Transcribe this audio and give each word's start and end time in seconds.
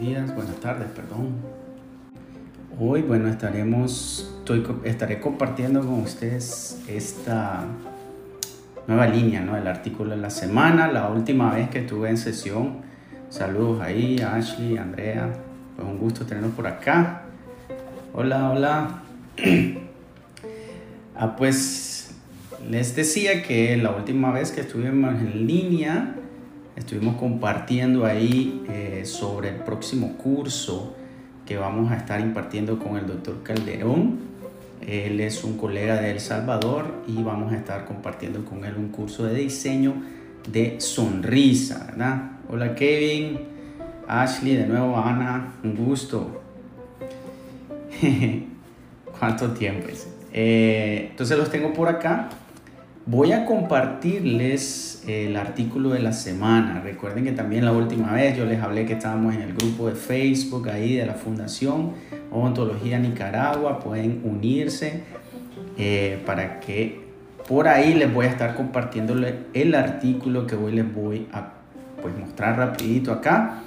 días, 0.00 0.34
buenas 0.34 0.56
tardes, 0.56 0.88
perdón. 0.96 1.34
Hoy, 2.78 3.02
bueno, 3.02 3.28
estaremos, 3.28 4.34
estoy, 4.38 4.66
estaré 4.84 5.20
compartiendo 5.20 5.80
con 5.80 6.00
ustedes 6.00 6.80
esta 6.88 7.66
nueva 8.86 9.06
línea, 9.06 9.42
¿no? 9.42 9.58
El 9.58 9.66
artículo 9.66 10.12
de 10.12 10.16
la 10.16 10.30
semana, 10.30 10.90
la 10.90 11.10
última 11.10 11.52
vez 11.52 11.68
que 11.68 11.80
estuve 11.80 12.08
en 12.08 12.16
sesión. 12.16 12.78
Saludos 13.28 13.82
ahí, 13.82 14.18
Ashley, 14.20 14.78
Andrea. 14.78 15.34
Pues 15.76 15.86
un 15.86 15.98
gusto 15.98 16.24
tenerlos 16.24 16.52
por 16.54 16.66
acá. 16.66 17.24
Hola, 18.14 18.50
hola. 18.50 19.02
ah, 21.14 21.36
pues 21.36 22.14
les 22.70 22.96
decía 22.96 23.42
que 23.42 23.76
la 23.76 23.90
última 23.90 24.32
vez 24.32 24.50
que 24.50 24.62
estuvimos 24.62 25.14
en 25.20 25.46
línea, 25.46 26.14
estuvimos 26.76 27.16
compartiendo 27.16 28.04
ahí 28.04 28.64
eh, 28.68 29.02
sobre 29.04 29.50
el 29.50 29.56
próximo 29.56 30.16
curso 30.16 30.94
que 31.46 31.56
vamos 31.56 31.90
a 31.90 31.96
estar 31.96 32.20
impartiendo 32.20 32.78
con 32.78 32.96
el 32.96 33.06
doctor 33.06 33.42
Calderón. 33.42 34.18
Él 34.86 35.20
es 35.20 35.44
un 35.44 35.56
colega 35.56 36.00
de 36.00 36.10
El 36.12 36.20
Salvador 36.20 37.02
y 37.06 37.22
vamos 37.22 37.52
a 37.52 37.56
estar 37.56 37.84
compartiendo 37.84 38.44
con 38.44 38.64
él 38.64 38.74
un 38.76 38.88
curso 38.88 39.24
de 39.24 39.34
diseño 39.34 39.94
de 40.50 40.80
sonrisa, 40.80 41.86
¿verdad? 41.90 42.32
Hola 42.48 42.74
Kevin, 42.74 43.38
Ashley, 44.08 44.56
de 44.56 44.66
nuevo 44.66 44.96
Ana, 44.96 45.54
un 45.62 45.74
gusto. 45.74 46.40
¿Cuánto 49.18 49.50
tiempo 49.50 49.88
es? 49.88 50.08
Eh, 50.32 51.08
entonces 51.10 51.36
los 51.36 51.50
tengo 51.50 51.72
por 51.72 51.88
acá 51.88 52.30
Voy 53.06 53.32
a 53.32 53.46
compartirles 53.46 55.02
el 55.08 55.36
artículo 55.36 55.90
de 55.90 56.00
la 56.00 56.12
semana. 56.12 56.82
Recuerden 56.82 57.24
que 57.24 57.32
también 57.32 57.64
la 57.64 57.72
última 57.72 58.12
vez 58.12 58.36
yo 58.36 58.44
les 58.44 58.60
hablé 58.62 58.84
que 58.84 58.92
estábamos 58.92 59.34
en 59.34 59.40
el 59.40 59.54
grupo 59.54 59.88
de 59.88 59.94
Facebook 59.94 60.68
ahí 60.68 60.96
de 60.96 61.06
la 61.06 61.14
Fundación 61.14 61.92
Odontología 62.30 62.98
Nicaragua. 62.98 63.80
Pueden 63.80 64.20
unirse 64.24 65.02
eh, 65.78 66.22
para 66.26 66.60
que 66.60 67.00
por 67.48 67.68
ahí 67.68 67.94
les 67.94 68.12
voy 68.12 68.26
a 68.26 68.28
estar 68.28 68.54
compartiendo 68.54 69.14
el 69.54 69.74
artículo 69.74 70.46
que 70.46 70.54
hoy 70.54 70.72
les 70.72 70.94
voy 70.94 71.26
a 71.32 71.54
pues, 72.02 72.14
mostrar 72.16 72.58
rapidito 72.58 73.12
acá. 73.12 73.62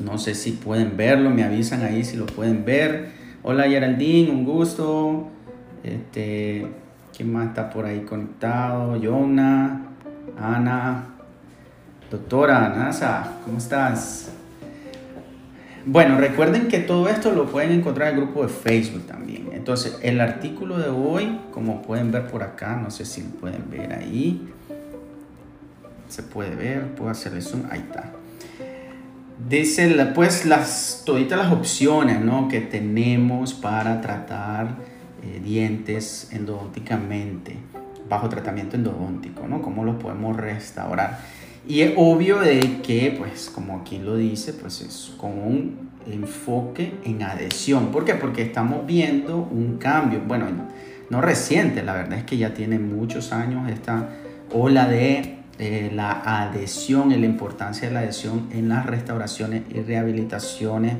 No 0.00 0.16
sé 0.16 0.34
si 0.34 0.52
pueden 0.52 0.96
verlo, 0.96 1.28
me 1.28 1.44
avisan 1.44 1.82
ahí 1.82 2.02
si 2.02 2.16
lo 2.16 2.24
pueden 2.24 2.64
ver. 2.64 3.10
Hola 3.42 3.64
Geraldine, 3.64 4.30
un 4.30 4.44
gusto. 4.44 5.28
Este, 5.84 6.66
¿Quién 7.18 7.32
más 7.32 7.48
está 7.48 7.68
por 7.68 7.84
ahí 7.84 8.02
conectado? 8.02 8.94
Yona, 8.94 9.86
Ana, 10.40 11.04
doctora 12.08 12.68
Nasa, 12.68 13.38
¿cómo 13.44 13.58
estás? 13.58 14.30
Bueno, 15.84 16.16
recuerden 16.16 16.68
que 16.68 16.78
todo 16.78 17.08
esto 17.08 17.32
lo 17.32 17.46
pueden 17.46 17.72
encontrar 17.72 18.12
en 18.12 18.18
el 18.18 18.20
grupo 18.22 18.44
de 18.44 18.48
Facebook 18.48 19.08
también. 19.08 19.48
Entonces, 19.52 19.98
el 20.00 20.20
artículo 20.20 20.78
de 20.78 20.90
hoy, 20.90 21.40
como 21.50 21.82
pueden 21.82 22.12
ver 22.12 22.28
por 22.28 22.44
acá, 22.44 22.76
no 22.76 22.88
sé 22.92 23.04
si 23.04 23.24
lo 23.24 23.30
pueden 23.30 23.68
ver 23.68 23.94
ahí. 23.94 24.48
Se 26.08 26.22
puede 26.22 26.54
ver, 26.54 26.94
puedo 26.94 27.10
hacerle 27.10 27.42
zoom, 27.42 27.62
ahí 27.68 27.80
está. 27.80 28.12
Dice, 29.48 29.92
pues, 30.14 30.46
las, 30.46 31.02
toditas 31.04 31.36
las 31.36 31.52
opciones 31.52 32.20
¿no? 32.20 32.46
que 32.46 32.60
tenemos 32.60 33.54
para 33.54 34.00
tratar 34.00 34.97
eh, 35.22 35.40
dientes 35.42 36.28
endodónticamente, 36.32 37.56
bajo 38.08 38.28
tratamiento 38.28 38.76
endodóntico, 38.76 39.46
¿no? 39.46 39.62
¿Cómo 39.62 39.84
los 39.84 39.96
podemos 39.96 40.36
restaurar? 40.36 41.18
Y 41.66 41.82
es 41.82 41.92
obvio 41.96 42.38
de 42.40 42.80
que, 42.82 43.14
pues, 43.18 43.50
como 43.50 43.78
aquí 43.78 43.98
lo 43.98 44.16
dice, 44.16 44.54
pues 44.54 44.80
es 44.80 45.12
con 45.18 45.32
un 45.32 45.90
enfoque 46.06 46.94
en 47.04 47.22
adhesión. 47.22 47.88
¿Por 47.88 48.04
qué? 48.04 48.14
Porque 48.14 48.42
estamos 48.42 48.86
viendo 48.86 49.36
un 49.36 49.76
cambio, 49.76 50.22
bueno, 50.26 50.46
no 51.10 51.20
reciente, 51.20 51.82
la 51.82 51.94
verdad 51.94 52.18
es 52.18 52.24
que 52.24 52.36
ya 52.36 52.54
tiene 52.54 52.78
muchos 52.78 53.32
años 53.32 53.70
esta 53.70 54.08
ola 54.52 54.88
de 54.88 55.38
eh, 55.58 55.90
la 55.94 56.42
adhesión 56.42 57.12
y 57.12 57.16
la 57.16 57.26
importancia 57.26 57.88
de 57.88 57.94
la 57.94 58.00
adhesión 58.00 58.48
en 58.52 58.68
las 58.68 58.86
restauraciones 58.86 59.62
y 59.70 59.80
rehabilitaciones 59.80 60.94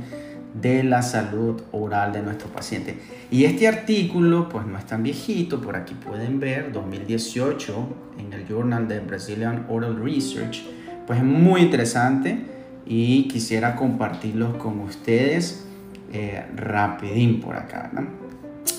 de 0.54 0.82
la 0.82 1.02
salud 1.02 1.60
oral 1.72 2.12
de 2.12 2.22
nuestro 2.22 2.48
paciente. 2.48 2.98
Y 3.30 3.44
este 3.44 3.68
artículo, 3.68 4.48
pues 4.48 4.66
no 4.66 4.78
es 4.78 4.86
tan 4.86 5.02
viejito, 5.02 5.60
por 5.60 5.76
aquí 5.76 5.94
pueden 5.94 6.40
ver, 6.40 6.72
2018, 6.72 7.88
en 8.18 8.32
el 8.32 8.46
Journal 8.46 8.88
de 8.88 9.00
Brazilian 9.00 9.66
Oral 9.68 10.02
Research, 10.02 10.64
pues 11.06 11.18
es 11.18 11.24
muy 11.24 11.60
interesante 11.60 12.44
y 12.86 13.28
quisiera 13.28 13.76
compartirlos 13.76 14.56
con 14.56 14.80
ustedes 14.80 15.64
eh, 16.12 16.44
rapidín 16.56 17.40
por 17.40 17.56
acá. 17.56 17.90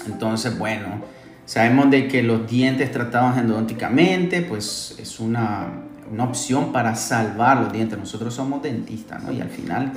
Entonces, 0.08 0.58
bueno, 0.58 1.02
sabemos 1.46 1.92
de 1.92 2.08
que 2.08 2.24
los 2.24 2.50
dientes 2.50 2.92
tratados 2.92 3.38
endodónticamente, 3.38 4.42
pues 4.42 4.96
es 5.00 5.20
una, 5.20 5.68
una 6.12 6.24
opción 6.24 6.72
para 6.72 6.96
salvar 6.96 7.62
los 7.62 7.72
dientes. 7.72 7.98
Nosotros 7.98 8.34
somos 8.34 8.64
dentistas, 8.64 9.24
¿no? 9.24 9.32
Y 9.32 9.42
al 9.42 9.50
final 9.50 9.94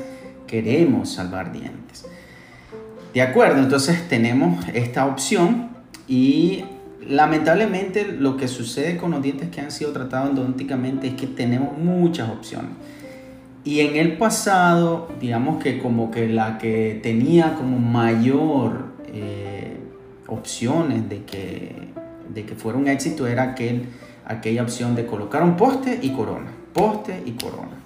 queremos 0.52 1.08
salvar 1.14 1.50
dientes. 1.50 2.04
De 3.14 3.22
acuerdo, 3.22 3.58
entonces 3.58 4.06
tenemos 4.06 4.62
esta 4.74 5.06
opción 5.06 5.70
y 6.06 6.66
lamentablemente 7.08 8.04
lo 8.04 8.36
que 8.36 8.48
sucede 8.48 8.98
con 8.98 9.12
los 9.12 9.22
dientes 9.22 9.48
que 9.48 9.62
han 9.62 9.70
sido 9.70 9.92
tratados 9.92 10.28
endodónticamente 10.28 11.06
es 11.06 11.14
que 11.14 11.26
tenemos 11.26 11.78
muchas 11.78 12.28
opciones. 12.28 12.72
Y 13.64 13.80
en 13.80 13.96
el 13.96 14.18
pasado, 14.18 15.08
digamos 15.18 15.62
que 15.62 15.78
como 15.78 16.10
que 16.10 16.28
la 16.28 16.58
que 16.58 17.00
tenía 17.02 17.54
como 17.54 17.78
mayor 17.78 18.88
eh, 19.06 19.78
opciones 20.26 21.08
de 21.08 21.24
que, 21.24 21.74
de 22.28 22.44
que 22.44 22.54
fuera 22.56 22.78
un 22.78 22.88
éxito 22.88 23.26
era 23.26 23.44
aquel, 23.44 23.86
aquella 24.26 24.62
opción 24.62 24.96
de 24.96 25.06
colocar 25.06 25.42
un 25.44 25.56
poste 25.56 25.98
y 26.02 26.10
corona, 26.10 26.52
poste 26.74 27.22
y 27.24 27.30
corona. 27.32 27.81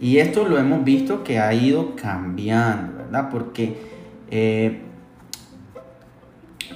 Y 0.00 0.18
esto 0.18 0.46
lo 0.46 0.58
hemos 0.58 0.84
visto 0.84 1.24
que 1.24 1.38
ha 1.38 1.54
ido 1.54 1.96
cambiando, 1.96 2.98
¿verdad? 2.98 3.30
Porque 3.30 3.76
eh, 4.30 4.80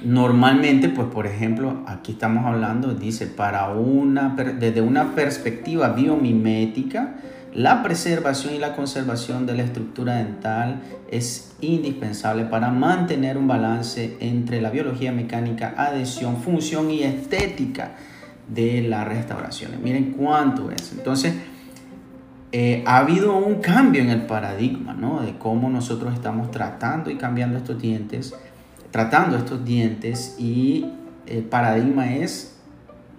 normalmente, 0.03 0.89
pues 0.89 1.07
por 1.07 1.27
ejemplo, 1.27 1.83
aquí 1.85 2.13
estamos 2.13 2.45
hablando, 2.45 2.93
dice, 2.93 3.27
para 3.27 3.69
una, 3.69 4.35
desde 4.59 4.81
una 4.81 5.13
perspectiva 5.13 5.89
biomimética, 5.89 7.15
la 7.53 7.83
preservación 7.83 8.55
y 8.55 8.59
la 8.59 8.75
conservación 8.75 9.45
de 9.45 9.55
la 9.55 9.63
estructura 9.63 10.15
dental 10.15 10.81
es 11.11 11.53
indispensable 11.59 12.45
para 12.45 12.71
mantener 12.71 13.37
un 13.37 13.47
balance 13.47 14.15
entre 14.21 14.61
la 14.61 14.69
biología 14.69 15.11
mecánica, 15.11 15.75
adhesión, 15.77 16.37
función 16.37 16.89
y 16.89 17.03
estética 17.03 17.91
de 18.47 18.81
las 18.83 19.05
restauraciones. 19.05 19.81
Miren 19.81 20.11
cuánto 20.11 20.71
es. 20.71 20.93
Entonces, 20.93 21.33
eh, 22.51 22.83
ha 22.85 22.97
habido 22.97 23.37
un 23.37 23.55
cambio 23.55 24.01
en 24.01 24.09
el 24.09 24.23
paradigma, 24.23 24.93
¿no? 24.93 25.21
De 25.21 25.37
cómo 25.37 25.69
nosotros 25.69 26.13
estamos 26.13 26.51
tratando 26.51 27.09
y 27.09 27.15
cambiando 27.15 27.57
estos 27.57 27.81
dientes, 27.81 28.33
tratando 28.91 29.37
estos 29.37 29.63
dientes 29.63 30.35
y 30.37 30.85
el 31.27 31.43
paradigma 31.43 32.13
es 32.13 32.57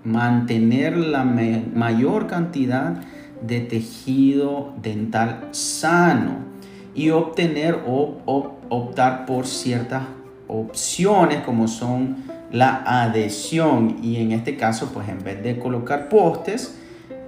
mantener 0.04 0.97
la 0.97 1.25
mayor 1.25 2.26
cantidad 2.26 3.00
de 3.41 3.60
tejido 3.60 4.75
dental 4.82 5.49
sano 5.53 6.37
y 6.94 7.10
obtener 7.10 7.81
o 7.87 8.19
optar 8.69 9.25
por 9.25 9.47
ciertas 9.47 10.03
opciones 10.47 11.41
como 11.41 11.69
son 11.69 12.25
la 12.50 12.82
adhesión 13.03 13.97
y 14.03 14.16
en 14.16 14.32
este 14.32 14.56
caso 14.56 14.91
pues 14.93 15.09
en 15.09 15.25
vez 15.25 15.43
de 15.43 15.59
colocar 15.59 16.10
postes 16.10 16.78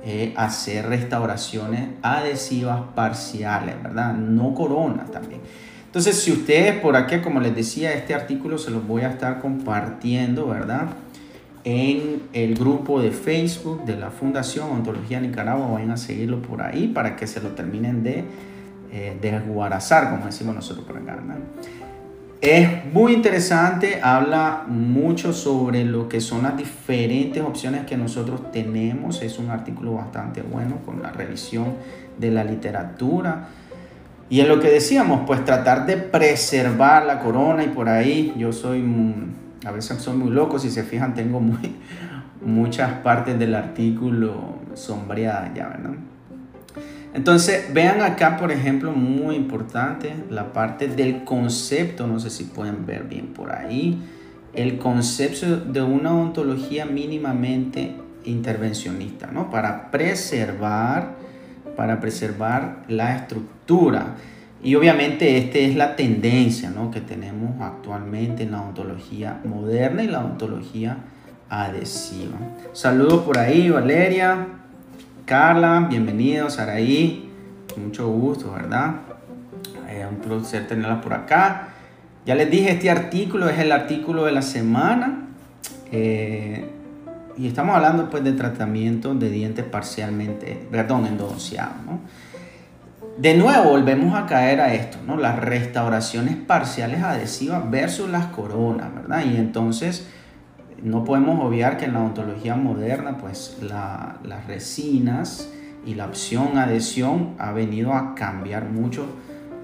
eh, 0.07 0.35
hacer 0.37 0.87
restauraciones 0.87 1.89
adhesivas 2.03 2.83
parciales, 2.95 3.83
¿verdad? 3.83 4.13
No 4.13 4.55
coronas 4.55 5.11
también. 5.11 5.41
Entonces, 5.87 6.21
si 6.21 6.33
ustedes 6.33 6.79
por 6.81 6.95
aquí, 6.97 7.21
como 7.21 7.41
les 7.41 7.55
decía, 7.55 7.93
este 7.95 8.15
artículo 8.15 8.59
se 8.59 8.71
los 8.71 8.87
voy 8.87 9.03
a 9.03 9.09
estar 9.09 9.41
compartiendo, 9.41 10.49
¿verdad? 10.49 10.89
En 11.65 12.25
el 12.35 12.55
grupo 12.55 13.01
de 13.01 13.13
Facebook 13.13 13.87
de 13.87 13.97
la 13.97 14.11
Fundación 14.11 14.71
Ontología 14.73 15.21
Nicaragua, 15.21 15.69
vayan 15.69 15.93
a 15.93 15.97
seguirlo 15.97 16.43
por 16.43 16.61
ahí 16.61 16.89
para 16.89 17.17
que 17.17 17.27
se 17.27 17.41
lo 17.41 17.51
terminen 17.51 18.03
de 18.03 18.25
eh, 18.93 19.17
desguarazar, 19.23 20.11
como 20.11 20.27
decimos 20.27 20.55
nosotros 20.55 20.85
por 20.85 20.99
acá. 20.99 21.17
Es 22.41 22.85
muy 22.93 23.15
interesante, 23.15 24.01
habla 24.03 24.65
mucho 24.67 25.33
sobre 25.33 25.85
lo 25.85 26.09
que 26.09 26.21
son 26.21 26.43
las 26.43 26.57
diferentes 26.57 27.43
opciones 27.43 27.87
que 27.87 27.97
nosotros 27.97 28.53
tenemos. 28.53 29.23
Es 29.23 29.39
un 29.39 29.51
artículo 29.51 29.95
bastante 29.95 30.43
bueno 30.43 30.77
con 30.85 31.03
la 31.03 31.11
revisión 31.11 31.75
de 32.19 32.31
la 32.31 32.45
literatura. 32.45 33.49
Y 34.29 34.41
en 34.41 34.49
lo 34.49 34.61
que 34.61 34.69
decíamos, 34.69 35.23
pues 35.27 35.45
tratar 35.45 35.87
de 35.87 35.97
preservar 35.97 37.07
la 37.07 37.21
corona 37.21 37.65
y 37.65 37.69
por 37.69 37.89
ahí 37.89 38.35
yo 38.37 38.53
soy, 38.53 38.85
a 39.65 39.71
veces 39.71 40.03
soy 40.03 40.17
muy 40.17 40.31
loco, 40.31 40.59
si 40.59 40.71
se 40.71 40.83
fijan 40.83 41.15
tengo 41.15 41.41
muy, 41.41 41.77
muchas 42.45 42.93
partes 43.01 43.39
del 43.39 43.55
artículo 43.55 44.57
sombreadas 44.75 45.55
ya, 45.55 45.69
¿verdad? 45.69 45.95
Entonces, 47.15 47.73
vean 47.73 48.01
acá, 48.01 48.37
por 48.37 48.51
ejemplo, 48.51 48.91
muy 48.91 49.37
importante, 49.37 50.15
la 50.31 50.53
parte 50.53 50.89
del 50.89 51.25
concepto, 51.25 52.09
no 52.09 52.19
sé 52.19 52.29
si 52.29 52.45
pueden 52.45 52.85
ver 52.87 53.05
bien 53.05 53.29
por 53.29 53.53
ahí, 53.53 54.03
el 54.53 54.79
concepto 54.79 55.57
de 55.57 55.81
una 55.81 56.13
ontología 56.13 56.85
mínimamente 56.87 57.95
intervencionista, 58.25 59.29
¿no? 59.33 59.49
Para 59.49 59.93
preservar, 59.93 61.15
para 61.77 62.01
preservar 62.01 62.83
la 62.89 63.17
estructura. 63.17 64.17
Y 64.63 64.75
obviamente 64.77 65.37
esta 65.37 65.59
es 65.59 65.77
la 65.77 65.95
tendencia 65.95 66.71
¿no? 66.71 66.91
que 66.91 67.03
tenemos 67.03 67.61
actualmente 67.61 68.45
en 68.45 68.53
la 68.53 68.63
ontología 68.63 69.41
moderna 69.45 70.03
y 70.03 70.07
la 70.07 70.25
ontología 70.25 70.97
adhesiva. 71.51 72.39
Saludos 72.73 73.25
por 73.25 73.37
ahí, 73.37 73.69
Valeria, 73.69 74.47
Carla, 75.25 75.87
bienvenidos, 75.89 76.59
Araí, 76.59 77.31
mucho 77.79 78.09
gusto, 78.09 78.53
¿verdad? 78.53 78.97
Un 80.11 80.17
placer 80.17 80.67
tenerla 80.67 81.01
por 81.01 81.15
acá. 81.15 81.69
Ya 82.27 82.35
les 82.35 82.51
dije, 82.51 82.73
este 82.73 82.91
artículo 82.91 83.49
es 83.49 83.59
el 83.59 83.73
artículo 83.73 84.27
de 84.27 84.33
la 84.33 84.43
semana. 84.43 85.29
Eh, 85.91 86.69
y 87.39 87.47
estamos 87.47 87.75
hablando 87.75 88.11
pues 88.11 88.23
de 88.23 88.33
tratamiento 88.33 89.15
de 89.15 89.31
dientes 89.31 89.65
parcialmente, 89.65 90.67
perdón, 90.71 91.07
endodonciados, 91.07 91.77
¿no? 91.87 92.01
De 93.17 93.35
nuevo 93.35 93.71
volvemos 93.71 94.15
a 94.15 94.27
caer 94.27 94.61
a 94.61 94.75
esto, 94.75 94.99
¿no? 95.07 95.17
Las 95.17 95.39
restauraciones 95.39 96.37
parciales 96.37 97.03
adhesivas 97.03 97.71
versus 97.71 98.11
las 98.11 98.27
coronas, 98.27 98.95
¿verdad? 98.95 99.25
Y 99.25 99.37
entonces 99.37 100.07
no 100.83 101.05
podemos 101.05 101.45
obviar 101.45 101.77
que 101.77 101.87
en 101.87 101.95
la 101.95 102.01
odontología 102.01 102.57
moderna, 102.57 103.19
pues 103.19 103.59
las 103.61 104.47
resinas 104.47 105.49
y 105.87 105.95
la 105.95 106.07
opción 106.07 106.59
adhesión 106.59 107.35
ha 107.39 107.53
venido 107.53 107.93
a 107.93 108.15
cambiar 108.15 108.69
mucho 108.71 109.07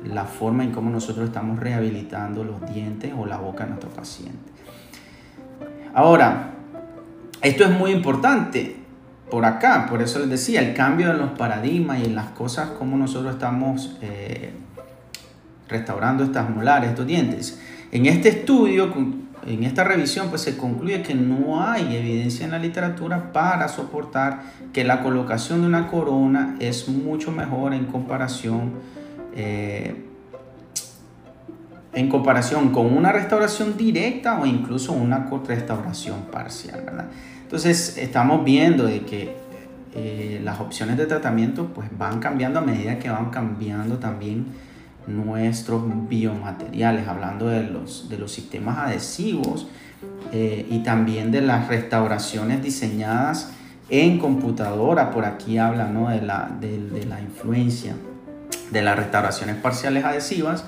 la 0.05 0.25
forma 0.25 0.65
en 0.65 0.73
cómo 0.73 0.91
nosotros 0.91 1.27
estamos 1.27 1.59
rehabilitando 1.59 2.45
los 2.45 2.73
dientes 2.73 3.13
o 3.17 3.27
la 3.27 3.37
boca 3.37 3.65
de 3.65 3.71
nuestro 3.71 3.91
paciente. 3.91 4.39
Ahora, 5.93 6.53
esto 7.43 7.65
es 7.65 7.71
muy 7.71 7.91
importante 7.91 8.77
por 9.31 9.45
acá, 9.45 9.87
por 9.89 10.03
eso 10.03 10.19
les 10.19 10.29
decía, 10.29 10.61
el 10.61 10.75
cambio 10.75 11.11
en 11.11 11.19
los 11.19 11.31
paradigmas 11.31 12.01
y 12.01 12.05
en 12.05 12.15
las 12.15 12.31
cosas 12.31 12.71
como 12.71 12.97
nosotros 12.97 13.35
estamos 13.35 13.97
eh, 14.03 14.53
restaurando 15.69 16.25
estas 16.25 16.51
molares, 16.51 16.91
estos 16.91 17.07
dientes. 17.07 17.61
En 17.93 18.07
este 18.07 18.29
estudio, 18.29 18.93
en 19.47 19.65
esta 19.65 19.85
revisión, 19.85 20.29
pues 20.29 20.43
se 20.43 20.57
concluye 20.57 21.03
que 21.03 21.15
no 21.15 21.63
hay 21.63 21.97
evidencia 21.97 22.45
en 22.45 22.53
la 22.53 22.59
literatura 22.59 23.33
para 23.33 23.69
soportar 23.69 24.43
que 24.73 24.85
la 24.85 25.03
colocación 25.03 25.63
de 25.63 25.67
una 25.67 25.89
corona 25.89 26.57
es 26.61 26.89
mucho 26.89 27.33
mejor 27.33 27.73
en 27.73 27.87
comparación 27.87 28.73
eh, 29.35 30.07
en 31.93 32.09
comparación 32.09 32.71
con 32.71 32.97
una 32.97 33.13
restauración 33.13 33.77
directa 33.77 34.41
o 34.41 34.47
incluso 34.47 34.93
una 34.93 35.29
restauración 35.47 36.23
parcial. 36.31 36.85
Entonces 37.43 37.99
estamos 37.99 38.45
viendo 38.45 38.85
de 38.85 39.01
que 39.01 39.37
eh, 39.95 40.41
las 40.45 40.61
opciones 40.61 40.97
de 40.97 41.07
tratamiento 41.07 41.67
pues 41.75 41.89
van 41.99 42.21
cambiando 42.21 42.61
a 42.61 42.63
medida 42.63 42.99
que 43.01 43.11
van 43.11 43.31
cambiando 43.31 43.99
también 43.99 44.47
nuestros 45.07 45.83
biomateriales, 46.09 47.09
hablando 47.09 47.49
de 47.49 47.65
los, 47.65 48.09
de 48.09 48.19
los 48.19 48.33
sistemas 48.33 48.79
adhesivos 48.79 49.67
eh, 50.33 50.67
y 50.71 50.81
también 50.81 51.31
de 51.31 51.41
las 51.41 51.69
restauraciones 51.69 52.63
diseñadas 52.63 53.53
en 53.89 54.19
computadora, 54.19 55.11
por 55.11 55.25
aquí 55.25 55.59
habla 55.59 55.89
¿no? 55.89 56.11
de, 56.11 56.23
la, 56.23 56.51
de 56.61 57.05
la 57.07 57.21
influencia 57.21 57.95
de 58.71 58.83
las 58.83 58.97
restauraciones 58.97 59.57
parciales 59.57 60.05
adhesivas 60.05 60.65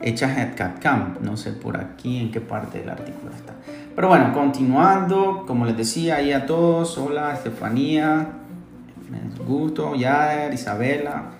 hechas 0.00 0.36
en 0.36 0.50
CAD-CAM. 0.54 1.18
No 1.22 1.36
sé 1.36 1.52
por 1.52 1.76
aquí 1.76 2.18
en 2.18 2.30
qué 2.30 2.40
parte 2.40 2.80
del 2.80 2.90
artículo 2.90 3.32
está. 3.34 3.54
Pero 3.94 4.08
bueno, 4.08 4.32
continuando, 4.34 5.44
como 5.46 5.64
les 5.64 5.76
decía 5.76 6.16
ahí 6.16 6.32
a 6.32 6.44
todos, 6.44 6.98
hola 6.98 7.32
Estefanía, 7.32 8.28
gusto, 9.46 9.94
Yader, 9.94 10.52
Isabela, 10.52 11.30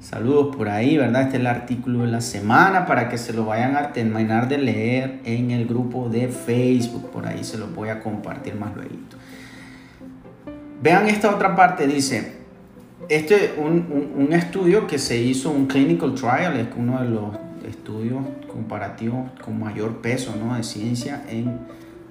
saludos 0.00 0.54
por 0.56 0.68
ahí, 0.68 0.96
¿verdad? 0.96 1.22
Este 1.22 1.36
es 1.36 1.40
el 1.40 1.46
artículo 1.46 2.00
de 2.00 2.08
la 2.08 2.20
semana 2.20 2.86
para 2.86 3.08
que 3.08 3.18
se 3.18 3.32
lo 3.32 3.44
vayan 3.44 3.76
a 3.76 3.92
terminar 3.92 4.48
de 4.48 4.58
leer 4.58 5.20
en 5.24 5.50
el 5.50 5.66
grupo 5.66 6.08
de 6.08 6.28
Facebook, 6.28 7.10
por 7.10 7.26
ahí 7.26 7.44
se 7.44 7.58
lo 7.58 7.68
voy 7.68 7.88
a 7.88 8.00
compartir 8.00 8.54
más 8.54 8.74
luego. 8.74 8.94
Vean 10.80 11.08
esta 11.08 11.34
otra 11.34 11.56
parte, 11.56 11.86
dice, 11.86 12.38
este 13.08 13.46
es 13.46 13.50
un, 13.58 13.86
un, 13.90 14.26
un 14.26 14.32
estudio 14.32 14.86
que 14.86 14.98
se 14.98 15.16
hizo, 15.16 15.50
un 15.50 15.66
clinical 15.66 16.14
trial, 16.14 16.56
es 16.58 16.68
uno 16.76 17.02
de 17.02 17.08
los 17.08 17.34
estudios 17.68 18.22
comparativos 18.50 19.30
con 19.44 19.58
mayor 19.58 20.00
peso 20.00 20.34
¿no? 20.36 20.56
de 20.56 20.62
ciencia 20.62 21.24
en, 21.28 21.58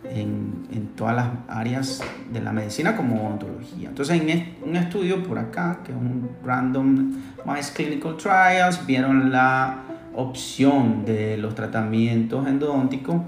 en, 0.10 0.90
todas 0.96 1.16
las 1.16 1.28
áreas 1.48 2.02
de 2.34 2.42
la 2.42 2.52
medicina 2.52 2.96
como 2.96 3.28
odontología. 3.28 3.90
Entonces, 3.90 4.20
en 4.20 4.56
un 4.68 4.76
estudio 4.76 5.22
por 5.22 5.38
acá, 5.38 5.82
que 5.86 5.92
es 5.92 5.98
un 5.98 6.30
Random 6.44 7.14
Mice 7.46 7.72
Clinical 7.74 8.18
Trials, 8.18 8.86
vieron 8.88 9.32
la 9.32 9.84
opción 10.16 11.06
de 11.06 11.38
los 11.38 11.54
tratamientos 11.54 12.48
endodónticos 12.48 13.22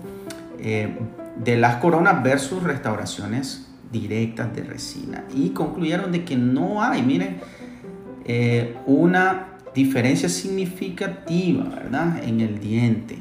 eh, 0.58 0.98
de 1.44 1.58
las 1.58 1.76
coronas 1.76 2.24
versus 2.24 2.64
restauraciones 2.64 3.70
directas 3.92 4.54
de 4.56 4.64
resina 4.64 5.24
y 5.34 5.50
concluyeron 5.50 6.12
de 6.12 6.24
que 6.26 6.36
no 6.36 6.82
hay, 6.82 7.02
miren, 7.04 7.38
eh, 8.26 8.76
una 8.86 9.50
diferencia 9.74 10.30
significativa, 10.30 11.64
¿verdad? 11.66 12.24
En 12.24 12.42
el 12.42 12.60
diente. 12.60 13.18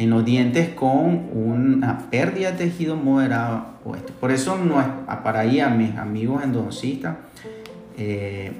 En 0.00 0.08
los 0.08 0.24
dientes 0.24 0.70
con 0.70 1.28
una 1.34 1.98
pérdida 2.10 2.52
de 2.52 2.56
tejido 2.56 2.96
moderado 2.96 3.66
o 3.84 3.94
esto. 3.94 4.14
Por 4.18 4.30
eso 4.30 4.56
no 4.56 4.80
es, 4.80 4.86
para 5.22 5.40
ahí 5.40 5.60
a 5.60 5.68
mis 5.68 5.94
amigos 5.98 6.42
endodoncistas, 6.42 7.16
eh, 7.98 8.50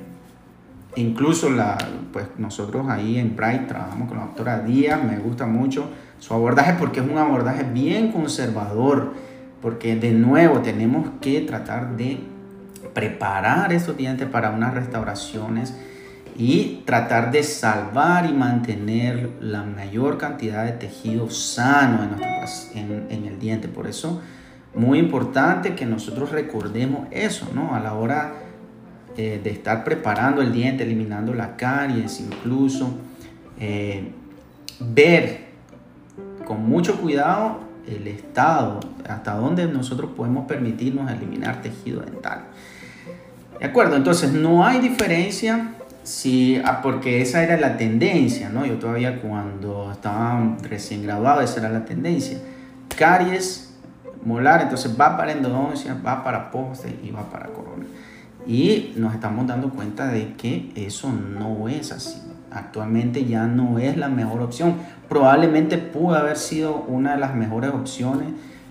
incluso 0.96 1.48
la, 1.48 1.78
pues 2.12 2.26
nosotros 2.36 2.90
ahí 2.90 3.18
en 3.18 3.36
Bright 3.36 3.68
trabajamos 3.68 4.06
con 4.06 4.18
la 4.18 4.24
doctora 4.24 4.58
Díaz, 4.60 5.02
me 5.02 5.18
gusta 5.18 5.46
mucho 5.46 5.88
su 6.18 6.34
abordaje 6.34 6.74
porque 6.78 7.00
es 7.00 7.08
un 7.08 7.16
abordaje 7.16 7.62
bien 7.64 8.12
conservador, 8.12 9.14
porque 9.62 9.96
de 9.96 10.12
nuevo 10.12 10.60
tenemos 10.60 11.08
que 11.22 11.40
tratar 11.40 11.96
de 11.96 12.20
preparar 12.92 13.72
esos 13.72 13.96
dientes 13.96 14.28
para 14.28 14.50
unas 14.50 14.74
restauraciones 14.74 15.74
y 16.40 16.84
tratar 16.86 17.30
de 17.30 17.42
salvar 17.42 18.24
y 18.24 18.32
mantener 18.32 19.28
la 19.42 19.62
mayor 19.62 20.16
cantidad 20.16 20.64
de 20.64 20.72
tejido 20.72 21.28
sano 21.28 22.16
en, 22.74 23.26
el 23.26 23.38
diente. 23.38 23.68
Por 23.68 23.86
eso, 23.86 24.22
muy 24.74 24.98
importante 24.98 25.74
que 25.74 25.84
nosotros 25.84 26.30
recordemos 26.30 27.08
eso, 27.10 27.46
¿no? 27.54 27.74
A 27.74 27.80
la 27.80 27.92
hora 27.92 28.32
eh, 29.18 29.38
de 29.44 29.50
estar 29.50 29.84
preparando 29.84 30.40
el 30.40 30.50
diente, 30.50 30.84
eliminando 30.84 31.34
la 31.34 31.58
caries, 31.58 32.20
incluso 32.20 32.90
eh, 33.58 34.10
ver 34.78 35.50
con 36.46 36.66
mucho 36.66 37.02
cuidado 37.02 37.60
el 37.86 38.06
estado, 38.06 38.80
hasta 39.06 39.34
dónde 39.34 39.66
nosotros 39.66 40.12
podemos 40.16 40.46
permitirnos 40.46 41.10
eliminar 41.10 41.60
tejido 41.60 42.00
dental. 42.00 42.44
¿De 43.58 43.66
acuerdo? 43.66 43.96
Entonces, 43.96 44.32
no 44.32 44.64
hay 44.64 44.78
diferencia 44.78 45.74
Sí, 46.02 46.60
ah, 46.64 46.80
porque 46.82 47.20
esa 47.20 47.42
era 47.42 47.56
la 47.58 47.76
tendencia, 47.76 48.48
¿no? 48.48 48.64
Yo 48.64 48.78
todavía 48.78 49.20
cuando 49.20 49.92
estaba 49.92 50.56
recién 50.62 51.02
graduado, 51.02 51.42
esa 51.42 51.60
era 51.60 51.68
la 51.68 51.84
tendencia. 51.84 52.38
Caries, 52.96 53.74
molar, 54.24 54.62
entonces 54.62 54.98
va 54.98 55.16
para 55.16 55.32
endodoncia, 55.32 55.96
va 56.04 56.24
para 56.24 56.50
poste 56.50 56.98
y 57.02 57.10
va 57.10 57.28
para 57.30 57.46
corona. 57.48 57.84
Y 58.46 58.94
nos 58.96 59.14
estamos 59.14 59.46
dando 59.46 59.70
cuenta 59.70 60.08
de 60.08 60.34
que 60.34 60.72
eso 60.74 61.12
no 61.12 61.68
es 61.68 61.92
así. 61.92 62.20
Actualmente 62.50 63.26
ya 63.26 63.46
no 63.46 63.78
es 63.78 63.96
la 63.96 64.08
mejor 64.08 64.40
opción. 64.40 64.76
Probablemente 65.08 65.78
pudo 65.78 66.16
haber 66.16 66.36
sido 66.36 66.76
una 66.88 67.12
de 67.12 67.20
las 67.20 67.34
mejores 67.34 67.70
opciones 67.70 68.28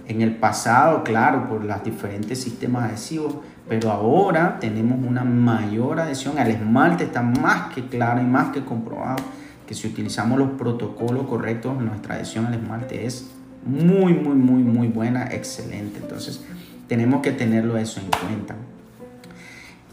en 0.09 0.21
el 0.21 0.35
pasado, 0.35 1.03
claro, 1.03 1.47
por 1.47 1.63
los 1.63 1.83
diferentes 1.83 2.41
sistemas 2.41 2.89
adhesivos, 2.89 3.35
pero 3.69 3.91
ahora 3.91 4.57
tenemos 4.59 4.97
una 5.07 5.23
mayor 5.23 5.99
adhesión 5.99 6.39
al 6.39 6.49
esmalte, 6.49 7.03
está 7.05 7.21
más 7.21 7.71
que 7.73 7.85
claro 7.85 8.19
y 8.19 8.25
más 8.25 8.51
que 8.51 8.65
comprobado 8.65 9.23
que 9.67 9.75
si 9.75 9.87
utilizamos 9.87 10.39
los 10.39 10.49
protocolos 10.53 11.27
correctos, 11.27 11.79
nuestra 11.79 12.15
adhesión 12.15 12.47
al 12.47 12.55
esmalte 12.55 13.05
es 13.05 13.29
muy, 13.63 14.13
muy, 14.13 14.33
muy, 14.33 14.63
muy 14.63 14.87
buena, 14.87 15.27
excelente. 15.31 15.99
Entonces, 16.01 16.43
tenemos 16.87 17.21
que 17.21 17.31
tenerlo 17.31 17.77
eso 17.77 17.99
en 17.99 18.07
cuenta. 18.07 18.55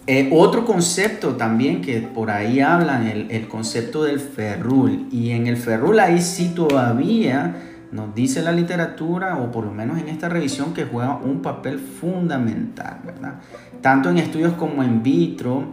Eh, 0.06 0.30
otro 0.32 0.64
concepto 0.64 1.36
también 1.36 1.82
que 1.82 2.00
por 2.00 2.30
ahí 2.30 2.60
hablan, 2.60 3.06
el, 3.06 3.30
el 3.30 3.48
concepto 3.48 4.04
del 4.04 4.18
ferrul. 4.18 5.08
Y 5.12 5.32
en 5.32 5.46
el 5.46 5.58
ferrul 5.58 6.00
ahí 6.00 6.22
sí 6.22 6.52
todavía 6.54 7.56
nos 7.96 8.14
dice 8.14 8.42
la 8.42 8.52
literatura, 8.52 9.38
o 9.38 9.50
por 9.50 9.64
lo 9.64 9.72
menos 9.72 9.98
en 9.98 10.08
esta 10.08 10.28
revisión, 10.28 10.74
que 10.74 10.84
juega 10.84 11.16
un 11.16 11.40
papel 11.40 11.78
fundamental, 11.78 13.00
¿verdad? 13.04 13.40
Tanto 13.80 14.10
en 14.10 14.18
estudios 14.18 14.52
como 14.52 14.82
en 14.82 15.02
vitro, 15.02 15.64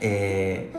eh, 0.00 0.72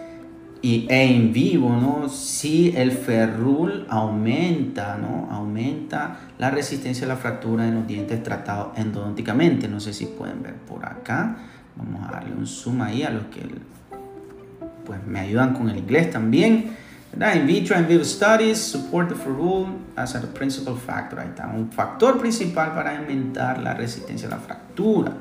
y, 0.61 0.87
e 0.89 1.15
en 1.15 1.33
vivo, 1.33 1.75
¿no? 1.75 2.07
Si 2.07 2.73
el 2.75 2.91
ferrul 2.93 3.85
aumenta, 3.89 4.97
¿no? 4.97 5.27
Aumenta 5.29 6.19
la 6.37 6.51
resistencia 6.51 7.05
a 7.05 7.09
la 7.09 7.17
fractura 7.17 7.67
en 7.67 7.75
los 7.75 7.85
dientes 7.85 8.23
tratados 8.23 8.77
endodónticamente. 8.77 9.67
No 9.67 9.81
sé 9.81 9.91
si 9.91 10.05
pueden 10.05 10.41
ver 10.41 10.53
por 10.53 10.85
acá. 10.85 11.35
Vamos 11.75 12.07
a 12.07 12.13
darle 12.13 12.33
un 12.33 12.47
zoom 12.47 12.81
ahí 12.81 13.03
a 13.03 13.09
los 13.09 13.23
que 13.25 13.41
pues, 14.85 15.05
me 15.05 15.19
ayudan 15.19 15.53
con 15.53 15.69
el 15.69 15.77
inglés 15.77 16.11
también. 16.11 16.82
In 17.15 17.45
vitro 17.45 17.75
and 17.75 17.87
vivo 17.87 18.03
studies 18.03 18.57
support 18.57 19.07
the 19.07 19.15
ferrule 19.15 19.67
as 19.95 20.15
a 20.15 20.19
principal 20.33 20.75
factor. 20.75 21.19
Ahí 21.19 21.27
está, 21.27 21.47
un 21.47 21.71
factor 21.71 22.17
principal 22.19 22.73
para 22.73 22.97
aumentar 22.97 23.61
la 23.61 23.75
resistencia 23.75 24.27
a 24.27 24.31
la 24.31 24.37
fractura. 24.37 25.13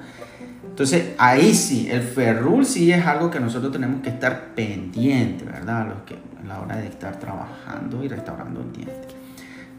Entonces, 0.64 1.12
ahí 1.18 1.54
sí, 1.54 1.90
el 1.90 2.00
ferrul 2.00 2.64
sí 2.64 2.90
es 2.90 3.04
algo 3.04 3.30
que 3.30 3.38
nosotros 3.38 3.72
tenemos 3.72 4.00
que 4.00 4.08
estar 4.08 4.54
pendiente, 4.54 5.44
¿verdad? 5.44 5.86
Los 5.86 6.02
que, 6.06 6.14
a 6.14 6.48
la 6.48 6.60
hora 6.60 6.76
de 6.76 6.86
estar 6.86 7.18
trabajando 7.18 8.02
y 8.02 8.08
restaurando 8.08 8.62
el 8.62 8.72
diente. 8.72 9.08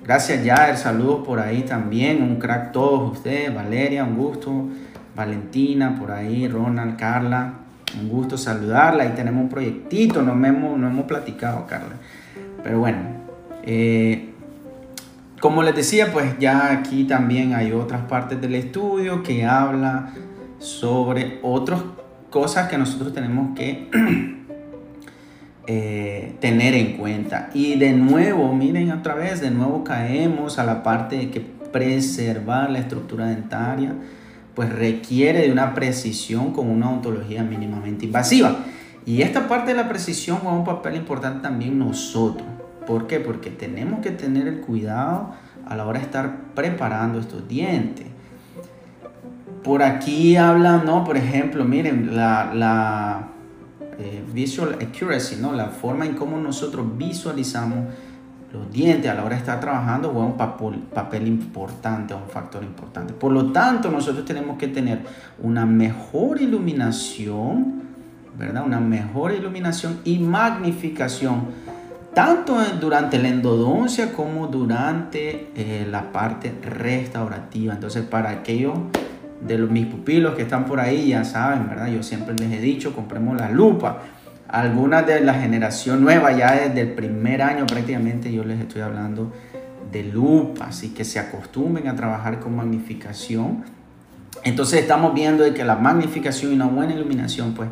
Gracias, 0.04 0.46
Jair. 0.46 0.78
Saludos 0.78 1.26
por 1.26 1.40
ahí 1.40 1.64
también. 1.64 2.22
Un 2.22 2.36
crack 2.36 2.72
todos 2.72 3.14
ustedes. 3.14 3.54
Valeria, 3.56 4.04
un 4.04 4.18
gusto. 4.18 4.68
Valentina, 5.16 5.98
por 6.00 6.12
ahí. 6.12 6.48
Ronald, 6.48 6.96
Carla. 6.96 7.54
Un 8.00 8.10
gusto 8.10 8.38
saludarla. 8.38 9.04
Ahí 9.04 9.14
tenemos 9.16 9.44
un 9.44 9.50
proyectito. 9.50 10.22
No 10.22 10.34
hemos, 10.34 10.78
no 10.78 10.88
hemos 10.88 11.06
platicado, 11.06 11.66
Carla. 11.68 11.96
Pero 12.64 12.80
bueno. 12.80 13.00
Eh, 13.64 14.30
como 15.40 15.62
les 15.62 15.76
decía, 15.76 16.14
pues 16.14 16.40
ya 16.40 16.72
aquí 16.72 17.04
también 17.04 17.54
hay 17.54 17.74
otras 17.74 18.04
partes 18.04 18.40
del 18.40 18.56
estudio 18.56 19.24
que 19.24 19.44
habla 19.44 20.14
sobre 20.58 21.40
otras 21.44 21.82
cosas 22.30 22.70
que 22.70 22.78
nosotros 22.78 23.14
tenemos 23.14 23.54
que 23.54 23.90
eh, 25.68 26.36
tener 26.40 26.76
en 26.76 26.96
cuenta. 26.96 27.50
Y 27.54 27.76
de 27.76 27.92
nuevo, 27.92 28.56
miren 28.56 28.92
otra 28.92 29.16
vez, 29.16 29.42
de 29.42 29.52
nuevo 29.52 29.84
caemos 29.84 30.60
a 30.60 30.64
la 30.64 30.82
parte 30.82 31.18
de 31.18 31.30
que 31.30 31.42
preservar 31.42 32.70
la 32.70 32.80
estructura 32.80 33.28
dentaria 33.28 33.94
pues 34.56 34.70
requiere 34.70 35.42
de 35.42 35.52
una 35.52 35.74
precisión 35.74 36.54
con 36.54 36.70
una 36.70 36.90
ontología 36.90 37.44
mínimamente 37.44 38.06
invasiva. 38.06 38.58
Y 39.06 39.22
esta 39.22 39.48
parte 39.48 39.72
de 39.72 39.78
la 39.78 39.90
precisión 39.90 40.38
juega 40.38 40.56
un 40.56 40.64
papel 40.64 40.96
importante 40.96 41.42
también 41.42 41.78
nosotros. 41.78 42.48
¿Por 42.86 43.08
qué? 43.08 43.20
Porque 43.20 43.50
tenemos 43.50 44.02
que 44.02 44.12
tener 44.12 44.48
el 44.48 44.62
cuidado 44.62 45.34
a 45.68 45.76
la 45.76 45.86
hora 45.86 46.00
de 46.00 46.06
estar 46.06 46.54
preparando 46.54 47.20
estos 47.20 47.48
dientes. 47.48 48.08
Por 49.64 49.82
aquí 49.82 50.36
hablan. 50.36 50.86
Por 51.06 51.18
ejemplo, 51.18 51.64
miren, 51.66 52.16
la, 52.16 53.30
eh, 53.98 54.24
visual 54.34 54.78
accuracy, 54.82 55.38
¿no? 55.38 55.54
La 55.54 55.68
forma 55.68 56.06
en 56.06 56.16
cómo 56.16 56.38
nosotros 56.38 56.86
visualizamos 56.98 57.88
los 58.54 58.72
dientes 58.72 59.10
a 59.10 59.16
la 59.16 59.24
hora 59.24 59.34
de 59.34 59.40
estar 59.40 59.60
trabajando 59.60 60.10
juega 60.10 60.28
un 60.28 60.38
papel, 60.38 61.28
importante, 61.28 62.14
un 62.14 62.30
factor 62.30 62.64
importante. 62.64 63.12
Por 63.12 63.32
lo 63.32 63.52
tanto, 63.52 63.90
nosotros 63.90 64.26
tenemos 64.26 64.60
que 64.60 64.68
tener 64.68 65.00
una 65.42 65.66
mejor 65.66 66.40
iluminación, 66.40 67.82
¿verdad? 68.38 68.64
Una 68.64 68.80
mejor 68.80 69.34
iluminación 69.34 70.02
y 70.04 70.20
magnificación, 70.20 71.46
tanto 72.14 72.56
durante 72.80 73.18
la 73.18 73.30
endodoncia 73.30 74.14
como 74.14 74.46
durante 74.46 75.50
eh, 75.56 75.88
la 75.90 76.12
parte 76.12 76.54
restaurativa. 76.62 77.74
Entonces, 77.74 78.04
para 78.04 78.30
aquellos 78.30 78.78
de 79.42 79.58
mis 79.58 79.88
pupilos 79.88 80.36
que 80.36 80.44
están 80.44 80.66
por 80.66 80.80
ahí, 80.80 81.08
ya 81.08 81.26
saben, 81.26 81.68
¿verdad? 81.68 81.88
Yo 81.88 82.04
siempre 82.04 82.36
les 82.36 82.52
he 82.52 82.62
dicho, 82.62 82.94
compremos 82.94 83.36
la 83.36 83.50
lupa. 83.50 84.04
Algunas 84.54 85.08
de 85.08 85.20
la 85.20 85.34
generación 85.34 86.04
nueva, 86.04 86.32
ya 86.32 86.54
desde 86.54 86.82
el 86.82 86.92
primer 86.92 87.42
año 87.42 87.66
prácticamente, 87.66 88.32
yo 88.32 88.44
les 88.44 88.60
estoy 88.60 88.84
hablando 88.84 89.34
de 89.92 90.04
lupa, 90.04 90.66
así 90.68 90.90
que 90.90 91.04
se 91.04 91.18
acostumbren 91.18 91.88
a 91.88 91.96
trabajar 91.96 92.40
con 92.40 92.56
magnificación. 92.56 93.64
Entonces 94.44 94.82
estamos 94.82 95.16
viendo 95.16 95.44
de 95.44 95.56
que 95.56 95.64
la 95.64 95.76
magnificación 95.78 96.52
y 96.52 96.56
una 96.56 96.68
buena 96.68 96.94
iluminación, 96.94 97.56
pues, 97.56 97.70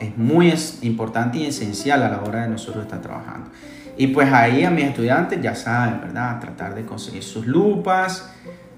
es 0.00 0.18
muy 0.18 0.52
importante 0.82 1.38
y 1.38 1.46
esencial 1.46 2.02
a 2.02 2.10
la 2.10 2.20
hora 2.20 2.42
de 2.42 2.50
nosotros 2.50 2.84
estar 2.84 3.00
trabajando. 3.00 3.48
Y 3.96 4.08
pues 4.08 4.30
ahí 4.30 4.64
a 4.64 4.70
mis 4.70 4.84
estudiantes 4.84 5.40
ya 5.40 5.54
saben, 5.54 6.02
¿verdad? 6.02 6.40
Tratar 6.40 6.74
de 6.74 6.84
conseguir 6.84 7.22
sus 7.22 7.46
lupas, 7.46 8.30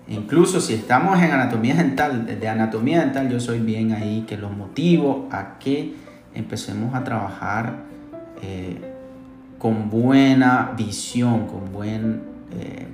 Incluso 0.08 0.60
si 0.60 0.74
estamos 0.74 1.22
en 1.22 1.30
anatomía 1.30 1.74
dental, 1.74 2.26
de 2.26 2.48
anatomía 2.48 3.00
dental 3.00 3.30
yo 3.30 3.38
soy 3.38 3.60
bien 3.60 3.92
ahí 3.92 4.24
que 4.26 4.36
los 4.36 4.50
motivo 4.50 5.28
a 5.30 5.58
que 5.58 5.94
empecemos 6.34 6.94
a 6.94 7.04
trabajar 7.04 7.84
eh, 8.42 8.76
con 9.58 9.90
buena 9.90 10.72
visión, 10.76 11.46
con 11.46 11.72
buen, 11.72 12.22
eh, 12.58 12.86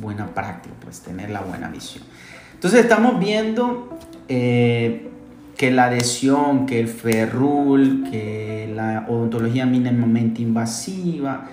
buena 0.00 0.26
práctica, 0.26 0.74
pues 0.82 1.00
tener 1.00 1.30
la 1.30 1.40
buena 1.40 1.68
visión. 1.68 2.04
Entonces 2.54 2.80
estamos 2.80 3.18
viendo 3.18 3.98
eh, 4.28 5.10
que 5.56 5.70
la 5.70 5.86
adhesión, 5.86 6.66
que 6.66 6.78
el 6.78 6.88
ferrul, 6.88 8.08
que 8.10 8.72
la 8.74 9.06
odontología 9.08 9.66
mínimamente 9.66 10.42
invasiva 10.42 11.48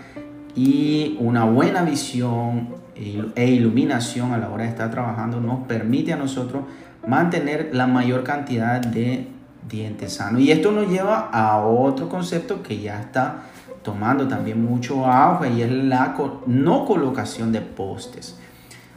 y 0.56 1.18
una 1.20 1.46
buena 1.46 1.82
visión 1.82 2.76
e 2.96 3.48
iluminación 3.48 4.34
a 4.34 4.38
la 4.38 4.50
hora 4.50 4.66
de 4.66 4.70
estar 4.70 4.92
trabajando 4.92 5.42
nos 5.42 5.66
permite 5.66 6.14
a 6.14 6.16
nosotros 6.16 6.64
mantener 7.08 7.72
la 7.74 7.88
mayor 7.88 8.24
cantidad 8.24 8.80
de 8.80 9.33
dientes 9.70 10.14
sanos. 10.14 10.42
Y 10.42 10.52
esto 10.52 10.72
nos 10.72 10.90
lleva 10.90 11.30
a 11.32 11.66
otro 11.66 12.10
concepto 12.10 12.62
que 12.64 12.80
ya 12.80 13.00
está 13.00 13.44
tomando 13.84 14.28
también 14.28 14.64
mucho 14.64 15.06
auge 15.06 15.50
y 15.52 15.62
es 15.62 15.72
la 15.72 16.16
no 16.48 16.86
colocación 16.86 17.52
de 17.52 17.62
postes. 17.62 18.38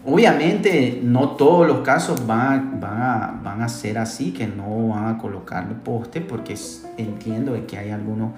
Obviamente 0.04 1.00
no 1.02 1.30
todos 1.30 1.66
los 1.66 1.80
casos 1.80 2.26
van, 2.26 2.80
van, 2.80 3.02
a, 3.02 3.40
van 3.42 3.62
a 3.62 3.68
ser 3.68 3.98
así, 3.98 4.32
que 4.32 4.46
no 4.46 4.88
van 4.88 5.08
a 5.08 5.18
colocar 5.18 5.66
postes, 5.82 6.22
porque 6.22 6.54
entiendo 6.96 7.58
que 7.66 7.76
hay 7.76 7.90
algunos 7.90 8.30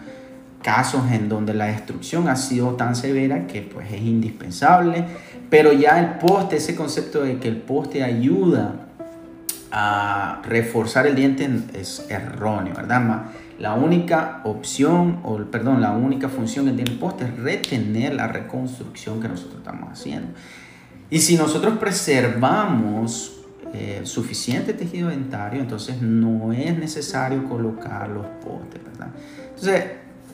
casos 0.63 1.03
en 1.13 1.29
donde 1.29 1.53
la 1.53 1.67
destrucción 1.67 2.29
ha 2.29 2.37
sido 2.37 2.71
tan 2.71 2.97
severa 2.97 3.47
que 3.47 3.63
pues 3.63 3.93
es 3.93 4.01
indispensable, 4.01 5.05
pero 5.51 5.73
ya 5.73 6.01
el 6.01 6.19
poste, 6.19 6.57
ese 6.57 6.75
concepto 6.75 7.23
de 7.23 7.39
que 7.39 7.49
el 7.49 7.59
poste 7.59 8.03
ayuda 8.03 8.88
a 9.71 10.41
reforzar 10.45 11.07
el 11.07 11.15
diente 11.15 11.49
es 11.75 12.07
erróneo, 12.09 12.75
¿verdad? 12.75 13.27
La 13.59 13.75
única 13.75 14.41
opción, 14.45 15.21
o 15.25 15.39
perdón, 15.39 15.81
la 15.81 15.93
única 15.93 16.29
función 16.29 16.67
que 16.67 16.73
tiene 16.73 16.93
el 16.93 16.99
poste 16.99 17.25
es 17.25 17.37
retener 17.39 18.15
la 18.15 18.29
reconstrucción 18.29 19.21
que 19.21 19.29
nosotros 19.29 19.59
estamos 19.59 19.91
haciendo. 19.91 20.33
Y 21.11 21.19
si 21.21 21.37
nosotros 21.37 21.79
preservamos 21.79 23.41
eh, 23.75 24.01
suficiente 24.05 24.73
tejido 24.75 25.09
dentario, 25.09 25.61
entonces 25.61 26.01
no 26.01 26.53
es 26.53 26.79
necesario 26.79 27.45
colocar 27.45 28.09
los 28.09 28.27
postes, 28.45 28.83
¿verdad? 28.85 29.09
Entonces, 29.49 29.85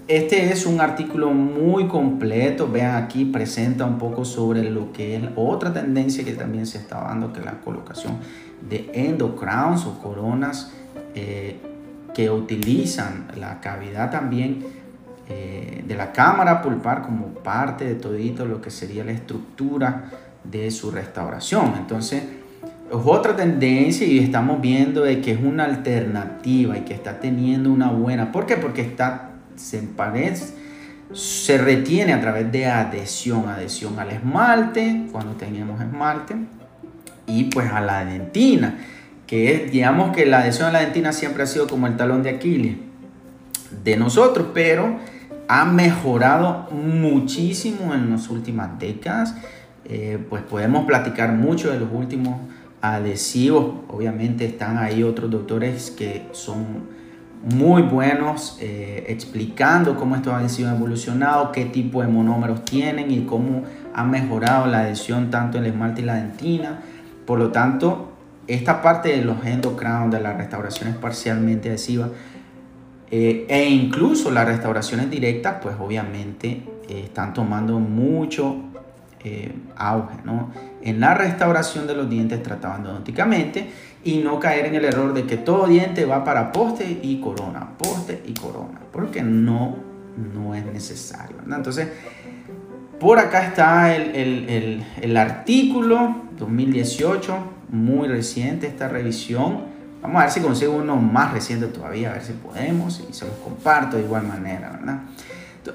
este 0.07 0.53
es 0.53 0.67
un 0.67 0.81
artículo 0.81 1.31
muy 1.31 1.89
completo. 1.89 2.69
Vean 2.71 3.03
aquí, 3.03 3.25
presenta 3.25 3.85
un 3.87 3.99
poco 3.99 4.25
sobre 4.25 4.69
lo 4.71 4.93
que 4.93 5.17
es 5.17 5.23
otra 5.37 5.73
tendencia 5.73 6.25
que 6.25 6.33
también 6.33 6.67
se 6.67 6.79
está 6.79 7.01
dando, 7.01 7.33
que 7.33 7.41
la 7.41 7.61
colocación 7.61 8.19
de 8.69 8.91
endocrowns 8.93 9.87
o 9.87 9.99
coronas 9.99 10.73
eh, 11.15 11.59
que 12.15 12.31
utilizan 12.31 13.29
la 13.37 13.61
cavidad 13.61 14.11
también 14.11 14.65
eh, 15.29 15.83
de 15.87 15.95
la 15.97 16.13
cámara 16.13 16.61
pulpar 16.61 17.03
como 17.03 17.29
parte 17.29 17.85
de 17.85 17.95
todito 17.95 18.45
lo 18.45 18.61
que 18.61 18.71
sería 18.71 19.05
la 19.05 19.13
estructura 19.13 20.11
de 20.45 20.71
su 20.71 20.91
restauración. 20.91 21.75
Entonces, 21.79 22.23
es 22.91 23.01
otra 23.03 23.35
tendencia 23.35 24.07
y 24.07 24.19
estamos 24.19 24.61
viendo 24.61 25.03
de 25.03 25.23
que 25.23 25.33
es 25.33 25.41
una 25.43 25.65
alternativa 25.65 26.77
y 26.77 26.83
que 26.83 26.93
está 26.93 27.21
teniendo 27.21 27.73
una 27.73 27.91
buena. 27.91 28.31
¿Por 28.31 28.45
qué? 28.45 28.57
Porque 28.59 28.83
está 28.83 29.34
se 29.57 29.79
parece, 29.79 30.55
se 31.13 31.59
retiene 31.59 32.13
a 32.13 32.21
través 32.21 32.51
de 32.51 32.67
adhesión, 32.67 33.49
adhesión 33.49 33.99
al 33.99 34.11
esmalte, 34.11 35.07
cuando 35.13 35.35
teníamos 35.35 35.81
esmalte, 35.81 36.35
y 37.27 37.45
pues 37.45 37.71
a 37.71 37.81
la 37.81 38.05
dentina, 38.05 38.79
que 39.27 39.55
es, 39.55 39.73
digamos 39.73 40.15
que 40.15 40.27
la 40.27 40.41
adhesión 40.41 40.69
a 40.69 40.73
la 40.73 40.81
dentina 40.81 41.13
siempre 41.13 41.43
ha 41.43 41.47
sido 41.47 41.67
como 41.67 41.87
el 41.87 41.97
talón 41.97 42.23
de 42.23 42.31
Aquiles 42.31 42.77
de 43.83 43.97
nosotros, 43.97 44.49
pero 44.55 44.99
ha 45.49 45.65
mejorado 45.65 46.69
muchísimo 46.71 47.95
en 47.95 48.11
las 48.11 48.29
últimas 48.29 48.79
décadas. 48.79 49.35
Eh, 49.85 50.19
pues 50.31 50.43
podemos 50.43 50.87
platicar 50.87 51.33
mucho 51.33 51.71
de 51.71 51.79
los 51.79 51.89
últimos 51.93 52.41
adhesivos. 52.81 53.75
Obviamente 53.89 54.47
están 54.47 54.79
ahí 54.79 55.03
otros 55.03 55.31
doctores 55.31 55.91
que 55.91 56.27
son 56.33 56.95
muy 57.45 57.83
buenos 57.83 58.59
eh, 58.61 59.05
explicando 59.09 59.97
cómo 59.97 60.17
estos 60.17 60.33
adhesivos 60.33 60.71
han 60.71 60.79
evolucionado, 60.79 61.53
qué 61.53 61.67
tipo 61.67 62.01
de 62.03 62.09
monómeros 62.09 62.65
tienen 62.65 63.11
y 63.11 63.25
cómo 63.25 63.63
ha 63.95 64.05
mejorado 64.05 64.67
la 64.67 64.81
adhesión 64.81 65.31
tanto 65.31 65.59
en 65.59 65.65
el 65.65 65.71
esmalte 65.71 66.03
y 66.03 66.05
la 66.05 66.15
dentina. 66.15 66.81
Por 67.27 67.39
lo 67.39 67.51
tanto, 67.51 68.13
esta 68.47 68.83
parte 68.83 69.11
de 69.11 69.25
los 69.25 69.45
endocrown, 69.45 70.11
de 70.11 70.21
las 70.21 70.37
restauraciones 70.37 70.97
parcialmente 70.97 71.69
adhesivas, 71.69 72.11
Eh, 73.11 73.47
e 73.49 73.69
incluso 73.69 74.31
las 74.31 74.47
restauraciones 74.47 75.09
directas, 75.09 75.59
pues 75.63 75.77
obviamente 75.79 76.63
eh, 76.89 77.03
están 77.05 77.33
tomando 77.33 77.79
mucho 77.79 78.57
eh, 79.23 79.55
auge, 79.77 80.17
¿no? 80.25 80.51
En 80.83 80.99
la 80.99 81.15
restauración 81.15 81.87
de 81.87 81.95
los 81.95 82.09
dientes 82.09 82.43
tratados 82.43 82.79
endodonticamente 82.79 83.71
y 84.05 84.19
no 84.19 84.39
caer 84.39 84.67
en 84.67 84.75
el 84.75 84.85
error 84.85 85.15
de 85.15 85.25
que 85.25 85.37
todo 85.37 85.67
diente 85.67 86.05
va 86.05 86.25
para 86.25 86.53
poste 86.53 87.01
y 87.03 87.21
corona, 87.21 87.71
poste 87.79 88.23
y 88.27 88.35
corona, 88.35 88.81
porque 88.93 89.23
no, 89.23 89.77
no 90.35 90.55
es 90.55 90.65
necesario, 90.67 91.37
Entonces, 91.47 91.89
por 93.01 93.19
acá 93.19 93.47
está 93.47 93.95
el, 93.95 94.15
el, 94.15 94.85
el, 95.01 95.17
artículo 95.17 96.17
2018, 96.39 97.37
muy 97.71 98.09
reciente 98.09 98.67
esta 98.67 98.89
revisión. 98.89 99.75
Vamos 100.01 100.21
a 100.21 100.25
ver 100.25 100.31
si 100.33 100.41
consigo 100.41 100.75
uno 100.75 100.97
más 100.97 101.33
reciente 101.33 101.67
todavía, 101.67 102.11
a 102.11 102.13
ver 102.15 102.23
si 102.23 102.33
podemos 102.33 103.03
y 103.09 103.13
se 103.13 103.27
los 103.27 103.35
comparto 103.37 103.97
de 103.97 104.05
igual 104.05 104.27
manera, 104.27 104.71
¿verdad? 104.71 105.01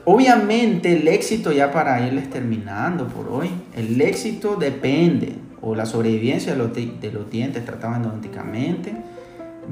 Obviamente 0.05 0.93
el 0.93 1.07
éxito, 1.07 1.51
ya 1.51 1.71
para 1.71 2.05
irles 2.05 2.29
terminando 2.29 3.07
por 3.07 3.27
hoy, 3.27 3.49
el 3.75 3.99
éxito 3.99 4.55
depende, 4.55 5.35
o 5.61 5.75
la 5.75 5.85
sobrevivencia 5.85 6.53
de 6.53 6.57
los, 6.57 6.73
de 6.73 7.11
los 7.11 7.29
dientes 7.29 7.65
tratados 7.65 7.97
endodonticamente, 7.97 8.93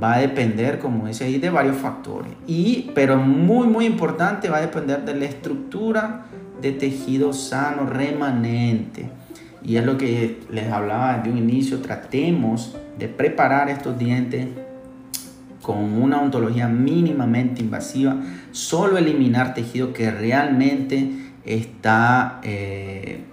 va 0.01 0.15
a 0.15 0.20
depender, 0.20 0.79
como 0.79 1.08
dice 1.08 1.25
ahí, 1.25 1.38
de 1.38 1.50
varios 1.50 1.77
factores. 1.77 2.32
Y, 2.46 2.91
pero 2.94 3.17
muy, 3.17 3.67
muy 3.67 3.86
importante, 3.86 4.50
va 4.50 4.58
a 4.58 4.62
depender 4.62 5.03
de 5.06 5.15
la 5.15 5.25
estructura 5.25 6.25
de 6.62 6.72
tejido 6.72 7.34
sano 7.34 7.86
remanente. 7.86 9.10
Y 9.63 9.77
es 9.77 9.86
lo 9.86 9.98
que 9.98 10.39
les 10.51 10.72
hablaba 10.72 11.17
de 11.20 11.29
un 11.29 11.38
inicio, 11.38 11.79
tratemos 11.79 12.77
de 12.98 13.08
preparar 13.08 13.70
estos 13.70 13.98
dientes 13.98 14.48
con 15.62 16.01
una 16.01 16.22
ontología 16.22 16.67
mínimamente 16.67 17.62
invasiva, 17.62 18.15
solo 18.51 18.98
eliminar 18.98 19.53
tejido 19.53 19.91
que 19.91 20.10
realmente 20.12 21.12
está, 21.44 22.39
eh, 22.44 23.24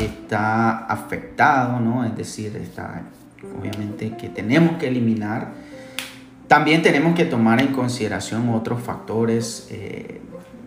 está 0.00 0.86
afectado, 0.86 1.80
¿no? 1.80 2.04
es 2.04 2.16
decir, 2.16 2.56
está 2.56 3.02
obviamente 3.58 4.16
que 4.16 4.28
tenemos 4.28 4.76
que 4.78 4.88
eliminar. 4.88 5.52
También 6.48 6.82
tenemos 6.82 7.14
que 7.14 7.24
tomar 7.24 7.60
en 7.60 7.68
consideración 7.68 8.48
otros 8.50 8.80
factores 8.80 9.68
eh, 9.70 10.20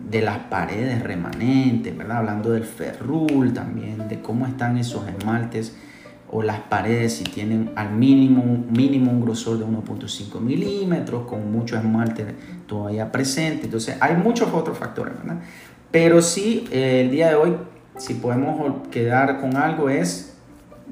de 0.08 0.22
las 0.22 0.38
paredes 0.38 1.02
remanentes, 1.02 1.96
¿verdad? 1.96 2.18
hablando 2.18 2.50
del 2.50 2.64
ferrul 2.64 3.52
también, 3.52 4.08
de 4.08 4.20
cómo 4.20 4.46
están 4.46 4.76
esos 4.76 5.08
esmaltes 5.08 5.74
o 6.32 6.42
las 6.42 6.60
paredes 6.60 7.14
si 7.14 7.24
tienen 7.24 7.72
al 7.74 7.92
mínimo, 7.92 8.64
mínimo 8.70 9.10
un 9.10 9.20
grosor 9.20 9.58
de 9.58 9.64
1.5 9.64 10.40
milímetros, 10.40 11.26
con 11.26 11.50
mucho 11.50 11.76
esmalte 11.76 12.26
todavía 12.66 13.10
presente. 13.10 13.64
Entonces 13.64 13.96
hay 14.00 14.16
muchos 14.16 14.52
otros 14.52 14.78
factores, 14.78 15.14
¿verdad? 15.16 15.40
Pero 15.90 16.22
sí, 16.22 16.68
eh, 16.70 17.02
el 17.04 17.10
día 17.10 17.30
de 17.30 17.34
hoy, 17.34 17.56
si 18.00 18.14
podemos 18.14 18.88
quedar 18.88 19.40
con 19.40 19.56
algo 19.56 19.90
es 19.90 20.34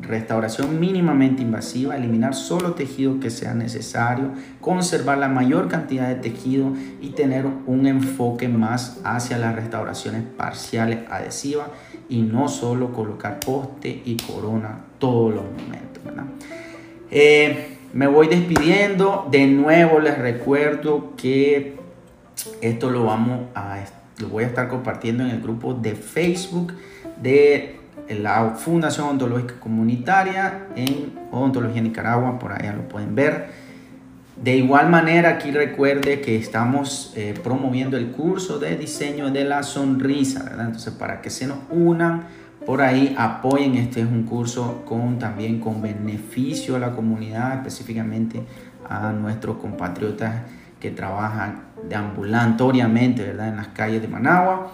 restauración 0.01 0.79
mínimamente 0.79 1.43
invasiva, 1.43 1.97
eliminar 1.97 2.35
solo 2.35 2.75
tejido 2.75 3.19
que 3.19 3.31
sea 3.31 3.55
necesario, 3.55 4.31
conservar 4.61 5.19
la 5.19 5.29
mayor 5.29 5.69
cantidad 5.69 6.07
de 6.07 6.17
tejido 6.17 6.73
y 7.01 7.11
tener 7.11 7.47
un 7.67 7.87
enfoque 7.87 8.47
más 8.49 9.01
hacia 9.05 9.39
las 9.39 9.57
restauraciones 9.57 10.23
parciales 10.37 11.01
adhesivas 11.11 11.69
y 12.11 12.21
no 12.21 12.49
solo 12.49 12.93
colocar 12.93 13.41
poste 13.41 14.03
y 14.05 14.17
corona 14.19 14.85
todos 14.99 15.35
los 15.35 15.45
momentos. 15.45 15.89
Eh, 17.11 17.79
me 17.95 18.07
voy 18.07 18.29
despidiendo. 18.29 19.27
De 19.31 19.47
nuevo 19.47 19.99
les 19.99 20.19
recuerdo 20.19 21.15
que 21.17 21.77
esto 22.61 22.91
lo 22.91 23.05
vamos 23.05 23.47
a 23.55 23.79
lo 24.19 24.29
voy 24.29 24.45
a 24.45 24.49
estar 24.49 24.69
compartiendo 24.69 25.23
en 25.23 25.31
el 25.31 25.41
grupo 25.41 25.75
de 25.75 25.95
Facebook 25.95 26.73
de 27.23 27.79
la 28.09 28.55
Fundación 28.57 29.09
Ontológica 29.09 29.55
Comunitaria 29.61 30.67
en 30.77 31.19
Odontología 31.31 31.83
Nicaragua, 31.83 32.39
por 32.39 32.53
allá 32.53 32.73
lo 32.73 32.89
pueden 32.89 33.15
ver. 33.15 33.69
De 34.43 34.57
igual 34.57 34.89
manera, 34.89 35.31
aquí 35.31 35.51
recuerde 35.51 36.21
que 36.21 36.37
estamos 36.37 37.13
eh, 37.17 37.35
promoviendo 37.43 37.97
el 37.97 38.13
curso 38.13 38.61
de 38.61 38.77
diseño 38.77 39.31
de 39.31 39.45
la 39.45 39.65
sonrisa, 39.65 40.45
¿verdad? 40.45 40.67
Entonces, 40.67 40.95
para 40.95 41.21
que 41.21 41.29
se 41.29 41.49
nos 41.49 41.59
unan 41.71 42.27
por 42.65 42.81
ahí, 42.81 43.17
apoyen. 43.19 43.75
Este 43.75 44.01
es 44.01 44.07
un 44.07 44.23
curso 44.23 44.85
con 44.85 45.19
también 45.19 45.59
con 45.59 45.83
beneficio 45.83 46.77
a 46.77 46.79
la 46.79 46.93
comunidad, 46.93 47.55
específicamente 47.55 48.41
a 48.89 49.11
nuestros 49.11 49.57
compatriotas 49.57 50.43
que 50.79 50.93
trabajan 50.93 51.65
ambulatoriamente, 51.93 53.25
¿verdad? 53.25 53.49
En 53.49 53.57
las 53.57 53.69
calles 53.69 54.01
de 54.01 54.07
Managua. 54.07 54.71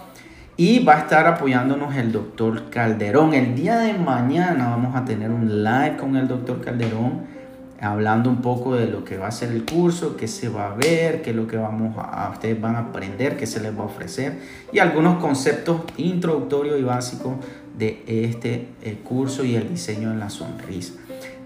Y 0.57 0.85
va 0.85 0.95
a 0.95 0.99
estar 0.99 1.27
apoyándonos 1.27 1.95
el 1.95 2.13
doctor 2.13 2.69
Calderón. 2.69 3.33
El 3.33 3.55
día 3.55 3.77
de 3.79 3.93
mañana 3.93 4.69
vamos 4.69 4.95
a 4.95 5.03
tener 5.03 5.29
un 5.29 5.63
live 5.63 5.97
con 5.97 6.15
el 6.15 6.29
doctor 6.29 6.61
Calderón 6.61 7.35
hablando 7.81 8.29
un 8.29 8.41
poco 8.41 8.75
de 8.75 8.87
lo 8.87 9.03
que 9.03 9.17
va 9.17 9.27
a 9.27 9.31
ser 9.31 9.51
el 9.51 9.65
curso, 9.65 10.15
qué 10.15 10.29
se 10.29 10.47
va 10.47 10.71
a 10.71 10.75
ver, 10.75 11.21
qué 11.21 11.31
es 11.31 11.35
lo 11.35 11.45
que 11.45 11.57
vamos 11.57 11.95
a, 11.97 12.29
ustedes 12.31 12.59
van 12.59 12.77
a 12.77 12.79
aprender, 12.79 13.35
qué 13.35 13.45
se 13.45 13.59
les 13.59 13.77
va 13.77 13.83
a 13.83 13.85
ofrecer 13.87 14.39
y 14.71 14.79
algunos 14.79 15.17
conceptos 15.21 15.81
introductorios 15.97 16.79
y 16.79 16.83
básicos 16.83 17.33
de 17.77 18.01
este 18.07 18.69
curso 19.03 19.43
y 19.43 19.55
el 19.55 19.67
diseño 19.67 20.09
en 20.09 20.19
la 20.19 20.29
sonrisa. 20.29 20.93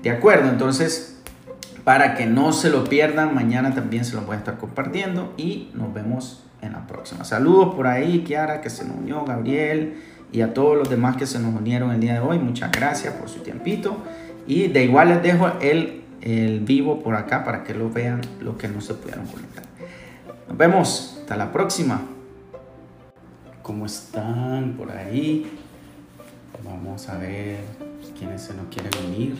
De 0.03 0.11
acuerdo, 0.11 0.49
entonces 0.49 1.18
para 1.89 2.13
que 2.13 2.27
no 2.27 2.53
se 2.53 2.69
lo 2.69 2.83
pierdan, 2.83 3.33
mañana 3.33 3.73
también 3.73 4.05
se 4.05 4.13
lo 4.15 4.21
voy 4.21 4.35
a 4.35 4.37
estar 4.37 4.59
compartiendo 4.59 5.33
y 5.37 5.71
nos 5.73 5.91
vemos 5.91 6.43
en 6.61 6.73
la 6.73 6.85
próxima. 6.85 7.23
Saludos 7.23 7.73
por 7.73 7.87
ahí, 7.87 8.19
Kiara, 8.19 8.61
que 8.61 8.69
se 8.69 8.85
nos 8.85 8.97
unió, 8.97 9.25
Gabriel, 9.25 9.95
y 10.31 10.41
a 10.41 10.53
todos 10.53 10.77
los 10.77 10.87
demás 10.87 11.17
que 11.17 11.25
se 11.25 11.39
nos 11.39 11.51
unieron 11.55 11.89
el 11.89 11.99
día 11.99 12.13
de 12.13 12.19
hoy. 12.19 12.37
Muchas 12.37 12.71
gracias 12.71 13.15
por 13.15 13.27
su 13.27 13.39
tiempito. 13.39 13.97
Y 14.45 14.67
de 14.67 14.83
igual 14.83 15.09
les 15.09 15.23
dejo 15.23 15.49
el, 15.61 16.03
el 16.21 16.59
vivo 16.59 17.01
por 17.01 17.15
acá 17.15 17.43
para 17.43 17.63
que 17.63 17.73
lo 17.73 17.89
vean 17.89 18.21
los 18.39 18.55
que 18.57 18.67
no 18.67 18.81
se 18.81 18.93
pudieron 18.93 19.25
conectar. 19.25 19.63
Nos 20.47 20.57
vemos. 20.59 21.17
Hasta 21.21 21.37
la 21.37 21.51
próxima. 21.51 22.01
¿Cómo 23.63 23.87
están 23.87 24.75
por 24.77 24.91
ahí? 24.91 25.51
Vamos 26.63 27.09
a 27.09 27.17
ver 27.17 27.61
quiénes 28.15 28.43
se 28.43 28.53
nos 28.53 28.67
quieren 28.67 28.91
unir. 29.07 29.35